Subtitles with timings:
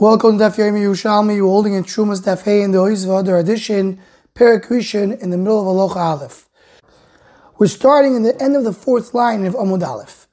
[0.00, 1.34] Welcome to Daf Yomi Yerushalmi.
[1.34, 4.00] You're holding in Trumas Daf Hey in the Oizva, edition,
[4.32, 6.48] Perikrishan, in the middle of Aloha Aleph.
[7.58, 10.28] We're starting in the end of the fourth line of Amud Aleph.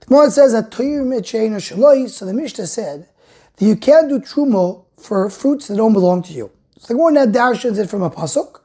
[0.00, 3.10] The Gemara says that Toyir Mechein Shaloi, so the Mishnah said
[3.56, 6.50] that you can't do Trumo for fruits that don't belong to you.
[6.78, 8.60] So the Gemara now dashes it from a Pasuk.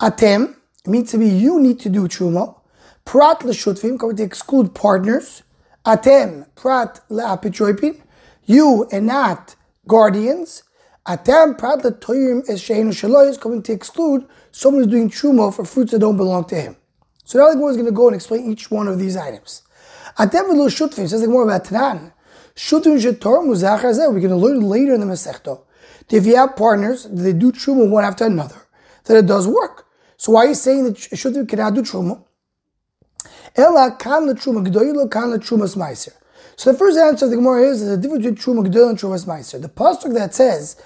[0.00, 2.60] Atem, means to be you need to do Trumo.
[3.06, 5.44] Prat L'shutvim, coming to exclude partners.
[5.86, 8.02] Atem, Prat L'apitroipin,
[8.44, 9.56] you and not
[9.86, 10.62] guardians.
[11.06, 15.64] Atam prat toyim es sheinu shaloy is coming to exclude someone who's doing truma for
[15.64, 16.76] fruits that don't belong to him.
[17.24, 19.62] So now the Gemara is going to go and explain each one of these items.
[20.18, 22.12] Atem v'lo shutvim says the Gemara about Tanan.
[22.54, 24.12] Shutvim shetor muzachar zeh.
[24.12, 25.62] We're going to learn later in the Masechto.
[26.10, 28.66] If you have partners, they do truma one after another,
[29.04, 29.86] that it does work.
[30.16, 32.22] So why are you saying that shutvim cannot do truma?
[33.56, 36.12] Ela kan le truma gdoilo kan le trumas meiser.
[36.56, 39.26] So the first answer of the Gemara is the difference between Truma Gedol and Trumas
[39.26, 39.60] Meiser.
[39.60, 40.76] The pasuk that says,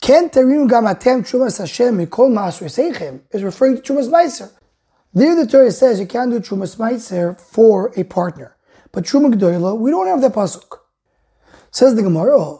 [0.00, 4.50] "Ken terim gamatem Trumas Hashem mikol masur seichem" is referring to Trumas Meiser.
[5.14, 8.56] There, the Torah says you can't do Trumas Meiser for a partner,
[8.90, 10.78] but Truma Gedola we don't have that pasuk.
[11.70, 12.58] Says the Gemara,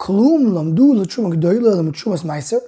[0.00, 2.60] "Klum lamdu leTruma Gedola leTrumas Meiser."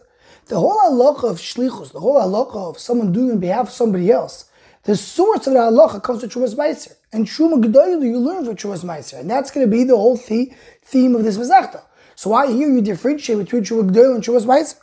[0.46, 4.10] The whole halacha of shlichus, the whole halacha of someone doing on behalf of somebody
[4.12, 4.44] else,
[4.84, 6.94] the source of the halacha comes to Trumas Meiser.
[7.12, 9.20] And Truma Gedoyla you learn from Trumas Meiser.
[9.20, 11.82] And that's going to be the whole the- theme of this Mazachta.
[12.14, 14.76] So why here you differentiate between Truma Gedoyla and Trumas Meiser?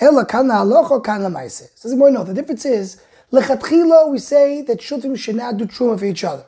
[0.00, 1.68] Ela kan halacha kan la Meiser.
[1.74, 2.24] Says more no.
[2.24, 6.46] The difference is lechatchila we say that shutrim should not do truma for each other,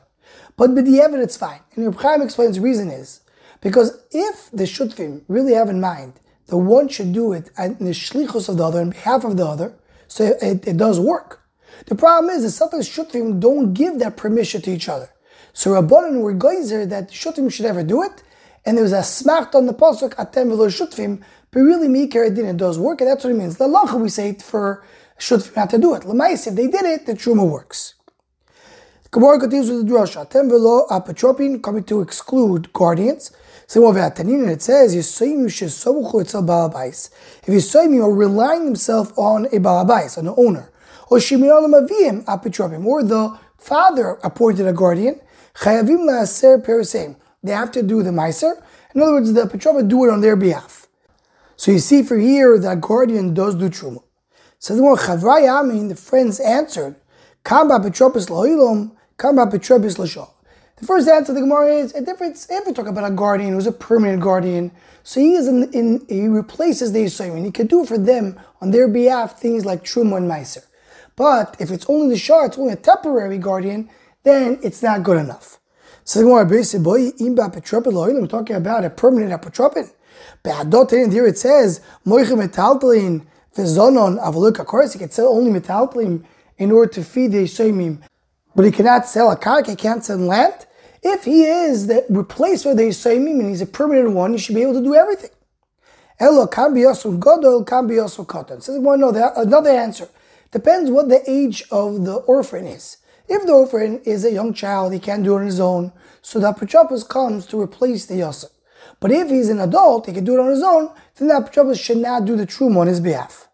[0.57, 1.61] but b'di'evet it's fine.
[1.75, 3.21] And Reb Chaim explains the reason is
[3.61, 7.91] because if the shutrim really have in mind the one should do it in the
[7.91, 9.75] shlichus of the other on behalf of the other,
[10.07, 11.41] so it, it does work.
[11.85, 15.09] The problem is that sometimes shutrim don't give that permission to each other.
[15.53, 18.23] So Rabbanan were geyser that shutrim should ever do it,
[18.65, 22.33] and there was a smacht on the pasuk atem v'lo shutrim, but really mikar it
[22.35, 22.55] didn't.
[22.55, 23.57] It does work, and that's what it means.
[23.57, 24.83] The lacha we say it for
[25.19, 26.03] shutrim not to do it.
[26.03, 27.93] Lemais, if they did it, the truma works.
[29.09, 30.29] Gemara continues with the drasha.
[30.29, 33.31] Atem v'lo apotropin coming to exclude guardians.
[33.69, 37.09] So over at Tanin it says Yisoyim shesobuchu etzel balabais.
[37.41, 40.71] If Yisoyim are relying themselves on a balabais, on an owner
[41.09, 41.19] or
[43.03, 45.19] the father appointed a guardian.
[45.63, 45.71] They
[47.51, 48.61] have to do the Meiser.
[48.93, 50.87] In other words, the Apitropim do it on their behalf.
[51.55, 54.03] So you see for here that guardian does do Truma.
[54.59, 56.95] So the one Chavrai Amin, the friends answered.
[60.79, 63.65] The first answer the Gemara is a difference if we talk about a guardian who's
[63.65, 64.71] a permanent guardian.
[65.03, 67.45] So he is in, in he replaces the Yisraelim.
[67.45, 70.66] He can do for them on their behalf things like Truma and Meiser.
[71.17, 73.89] But if it's only the Shah, it's only a temporary guardian,
[74.23, 75.59] then it's not good enough.
[76.05, 76.45] So the Gemara
[78.21, 79.91] we're talking about a permanent apotropin.
[80.43, 84.59] Be'adotin, here it says, moichim metaltalin v'zonon avaluk.
[84.59, 86.23] Of course, he can sell only metaltalin
[86.57, 88.01] in order to feed the Yisraelim,
[88.55, 90.65] but he cannot sell a kark, he can't sell land.
[91.03, 94.55] If he is the replacement of the Yisraelim and he's a permanent one, he should
[94.55, 95.31] be able to do everything.
[96.19, 98.61] Elo can be also godol, can be also cotton.
[98.61, 100.07] So one no, another answer.
[100.51, 102.97] Depends what the age of the orphan is.
[103.27, 105.91] If the orphan is a young child, he can't do it on his own,
[106.21, 108.51] so the apotropos comes to replace the yosef.
[108.99, 111.79] But if he's an adult, he can do it on his own, then the apotropos
[111.79, 113.49] should not do the truma on his behalf.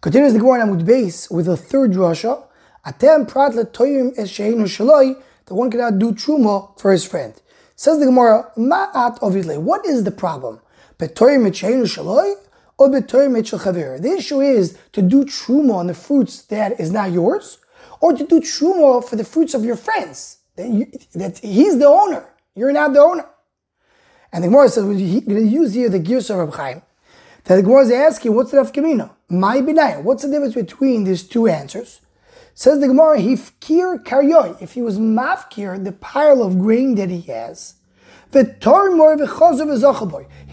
[0.00, 2.42] Continues the Gemara Amud Beis with a third drasha.
[2.86, 7.34] Atem prat toyim es sheinu shaloi, the one cannot do truma for his friend.
[7.76, 9.58] Says the Gemara, ma'at ovidle.
[9.58, 10.60] What is the problem?
[10.98, 12.36] Betoyim et sheinu shaloi?
[12.88, 17.58] The issue is to do truma on the fruits that is not yours,
[18.00, 20.38] or to do truma for the fruits of your friends.
[20.56, 22.24] That, you, that he's the owner,
[22.54, 23.26] you're not the owner.
[24.32, 26.82] And the Gemara says, we're going to use here the gears of Reb Chaim.
[27.44, 29.10] That the Gemara is asking, what's the nafkamina?
[29.28, 30.02] My benayim.
[30.02, 32.00] What's the difference between these two answers?
[32.54, 34.60] Says the Gemara, hifkir karyoy.
[34.60, 37.74] If he was mafkir, the pile of grain that he has,
[38.32, 38.38] he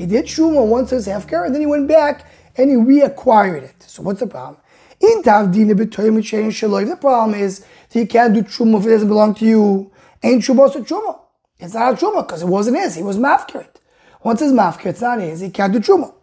[0.06, 2.26] did Shuma once as Hefker, and then he went back
[2.56, 3.84] and he reacquired it.
[3.84, 4.60] So what's the problem?
[5.00, 7.60] In The problem is
[7.90, 9.92] that you can't do Truma if it doesn't belong to you.
[10.24, 11.20] Ain't Truma so Truma.
[11.60, 12.96] It's not a Truma because it wasn't his.
[12.96, 13.80] He was Mafker it.
[14.24, 15.40] Once it's Mafker, it's not his.
[15.42, 16.14] He can't do Truma.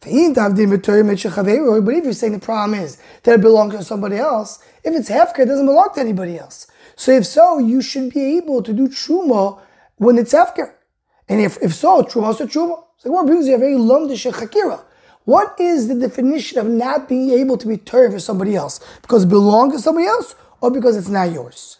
[0.00, 0.14] But if
[2.04, 5.46] you're saying the problem is that it belongs to somebody else, if it's Hefker, it
[5.46, 6.66] doesn't belong to anybody else.
[6.96, 9.60] So if so, you should be able to do Truma
[9.96, 10.74] when it's Hefker.
[11.28, 12.84] And if, if so, truma so truma.
[12.98, 14.84] So what brings you a very lumdish chakira.
[15.24, 18.80] What is the definition of not being able to be turned for somebody else?
[19.02, 21.78] Because it belongs to somebody else or because it's not yours?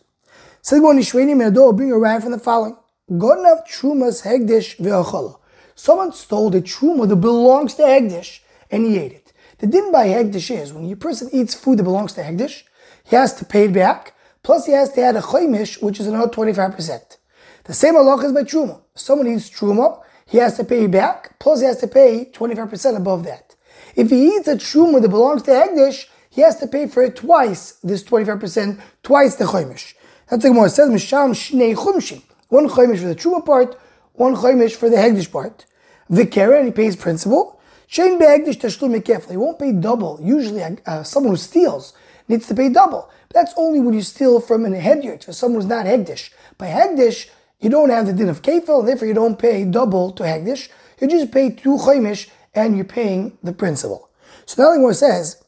[0.61, 2.77] So one Ishwani Medo bring a right from the following.
[3.11, 5.39] Gonav trumas hegdish ve'achala.
[5.75, 8.41] Someone stole the truma that belongs to Hegdish
[8.71, 9.33] and he ate it.
[9.59, 12.63] The din by Hegdish is when a person eats food that belongs to Hegdish,
[13.05, 16.07] he has to pay it back, plus he has to add a chaimish, which is
[16.07, 17.17] another 25%.
[17.65, 18.81] The same halach is by truma.
[18.95, 23.25] Someone eats truma, he has to pay back, plus he has to pay 25% above
[23.25, 23.55] that.
[23.95, 27.17] If he eats a truma that belongs to Hegdish, he has to pay for it
[27.17, 29.95] twice, this 25%, twice the chaimish.
[30.29, 30.67] That's more.
[30.67, 32.23] It says, Misham Shnei Chumshin.
[32.49, 33.79] One chaimish for the truma part,
[34.15, 35.67] one chaimish for the Hegdish part.
[36.11, 37.61] Vikera, and he pays principal.
[37.89, 39.31] Shein be'egdish tashlum.
[39.31, 40.19] He won't pay double.
[40.23, 41.93] Usually, uh, someone who steals
[42.27, 43.11] needs to pay double.
[43.29, 46.31] But that's only when you steal from an hedyot, for someone who's not hegdish.
[46.57, 47.29] By hegdish,
[47.63, 50.69] you don't have the din of kefil, and therefore you don't pay double to hegdish.
[51.01, 54.11] You just pay two chaimish, and you're paying the principal.
[54.45, 55.43] So now the says,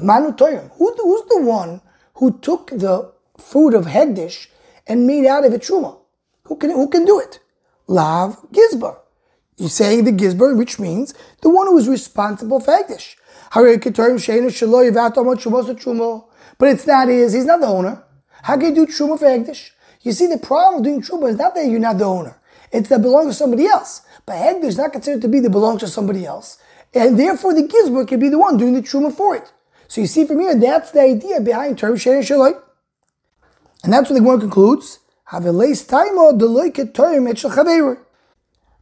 [0.00, 1.80] Manu Toyim, who, who's the one
[2.14, 4.48] who took the food of hegdish
[4.86, 5.98] and made out of it truma?
[6.44, 7.38] Who can, who can do it?
[7.86, 8.98] Lav Gizbar.
[9.56, 13.14] You're saying the Gizbar, which means the one who is responsible for hegdish.
[16.58, 18.02] But it's not his, he's not the owner.
[18.42, 19.70] How can you do truma for hegdish?
[20.06, 22.38] You see, the problem of doing truma is not that you're not the owner.
[22.70, 24.02] It's that belongs to somebody else.
[24.24, 26.58] But hegdish is not considered to be that belongs to somebody else.
[26.94, 29.52] And therefore the gizbar can be the one doing the truma for it.
[29.88, 32.56] So you see from here, that's the idea behind term shein shaloi.
[33.82, 35.00] And that's what the Gemara concludes.
[35.24, 36.32] Have a lace time or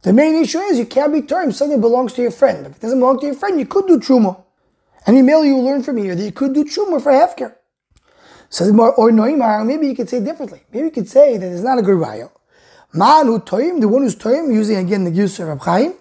[0.03, 2.67] the main issue is you can't be term something belongs to your friend.
[2.67, 4.43] If it doesn't belong to your friend, you could do truma.
[5.07, 7.55] And Emil, you learn from here that you could do truma for hefker.
[8.49, 10.61] So or noimar, maybe you could say differently.
[10.71, 12.31] Maybe you could say that it's not a good raya.
[12.93, 15.93] Man who toim, the one who's toim, using again the use of Chaim,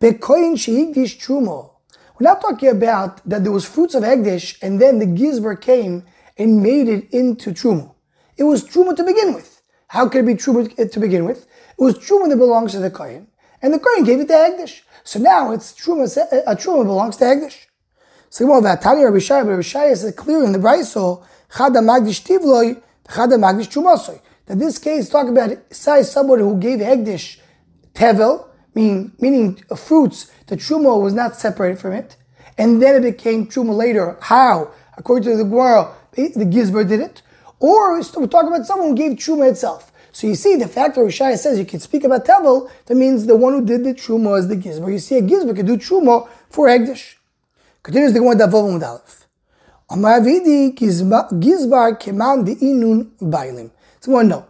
[0.00, 1.70] bekoin sheigdish truma.
[2.18, 6.04] We're not talking about that there was fruits of Egdish and then the Gizber came
[6.36, 7.94] and made it into Truma.
[8.36, 9.62] It was Truma to begin with.
[9.86, 11.46] How could it be Truma to begin with?
[11.78, 13.28] It was Truma that belongs to the Kohen,
[13.62, 14.82] and the Kohen gave it to Egdish.
[15.04, 16.04] So now it's Truma,
[16.44, 17.67] a Truma belongs to Egdish.
[18.30, 22.22] So well, that Tanya Rabbi Shai, Rabbi Shai is clear in the Braiso, Chada Magdish
[22.22, 24.20] Tivloi, Chada Magdish Trumasoi.
[24.46, 27.38] That this case talk about say somebody who gave Egdish
[27.94, 32.16] Tevel, meaning, meaning fruits, the truma was not separated from it,
[32.56, 34.16] and then it became truma later.
[34.20, 34.72] How?
[34.96, 37.22] According to the Gemara, the Gizber did it.
[37.60, 39.92] Or we're talking about someone who gave truma itself.
[40.12, 43.26] So you see, the fact that Rishai says you can speak about Tevel, that means
[43.26, 44.90] the one who did the truma is the Gizber.
[44.90, 47.17] You see, a Gizber can do truma for Egdish.
[47.88, 49.24] Continues the Gemara Davov Mudalef.
[49.88, 53.70] Amar Ravidi Gizbar Keman the Inun Bailim.
[54.00, 54.44] So one no.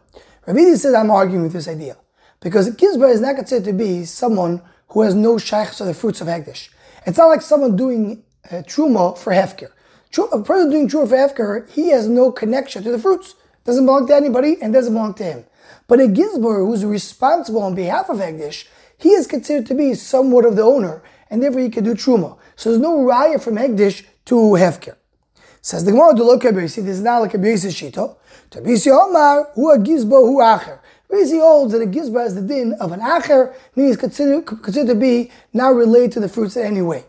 [0.45, 1.97] Ravidi says I'm arguing with this idea.
[2.41, 6.21] Because Gizbar is not considered to be someone who has no shaykh to the fruits
[6.21, 6.71] of Hegdish.
[7.07, 9.71] It's not like someone doing uh, Truma for Hefker.
[10.33, 13.37] A person doing Truma for Hefker, he has no connection to the fruits.
[13.65, 15.45] Doesn't belong to anybody and doesn't belong to him.
[15.87, 20.45] But a Gizbar who's responsible on behalf of Hegdish, he is considered to be somewhat
[20.45, 22.37] of the owner, and therefore he can do Truma.
[22.59, 24.97] So there's no raya from Hegdish to Hefker.
[25.63, 28.17] Says the Gemara, "Do See, this is not like a Beis Shito.
[28.51, 30.81] Tabisi Omar, who a Gizbo, who Acher.
[31.09, 34.95] Rizzi holds that a gizba has the din of an acher, means considered, considered to
[34.95, 37.05] be now related to the fruits in any way.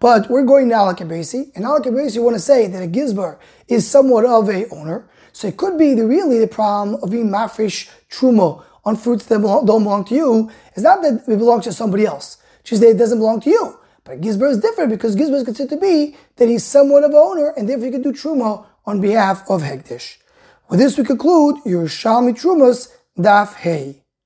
[0.00, 4.24] But we're going to Alakabesi, and Alakabesi want to say that a gizbar is somewhat
[4.24, 8.64] of a owner, so it could be the, really the problem of being mafresh trumo
[8.84, 10.50] on fruits that don't belong to you.
[10.72, 13.78] It's not that it belongs to somebody else, just that it doesn't belong to you.
[14.04, 17.16] But gizbar is different because gizbar is considered to be that he's somewhat of an
[17.16, 20.18] owner, and therefore he can do trumo on behalf of Hegdish.
[20.68, 24.03] With this we conclude Yerushalmi Trumas Daf Hey.